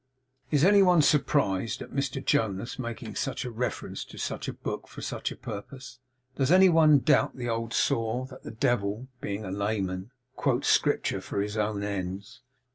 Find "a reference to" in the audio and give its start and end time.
3.45-4.17